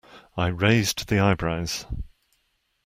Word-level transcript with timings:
I 0.35 0.47
raised 0.47 1.09
the 1.09 1.19
eyebrows. 1.19 1.85